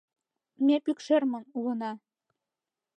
[0.65, 1.91] Ме Пӱкшермын улына.